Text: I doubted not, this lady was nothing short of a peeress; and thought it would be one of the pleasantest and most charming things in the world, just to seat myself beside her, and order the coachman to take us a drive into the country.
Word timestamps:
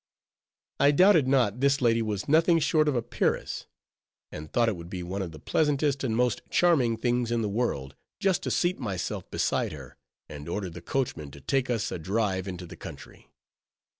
I 0.79 0.89
doubted 0.89 1.27
not, 1.27 1.59
this 1.59 1.79
lady 1.79 2.01
was 2.01 2.27
nothing 2.27 2.57
short 2.57 2.87
of 2.87 2.95
a 2.95 3.03
peeress; 3.03 3.67
and 4.31 4.51
thought 4.51 4.67
it 4.67 4.75
would 4.75 4.89
be 4.89 5.03
one 5.03 5.21
of 5.21 5.31
the 5.31 5.37
pleasantest 5.37 6.03
and 6.03 6.15
most 6.15 6.41
charming 6.49 6.97
things 6.97 7.29
in 7.31 7.43
the 7.43 7.47
world, 7.47 7.93
just 8.19 8.41
to 8.41 8.49
seat 8.49 8.79
myself 8.79 9.29
beside 9.29 9.73
her, 9.73 9.97
and 10.27 10.49
order 10.49 10.71
the 10.71 10.81
coachman 10.81 11.29
to 11.29 11.39
take 11.39 11.69
us 11.69 11.91
a 11.91 11.99
drive 11.99 12.47
into 12.47 12.65
the 12.65 12.75
country. 12.75 13.29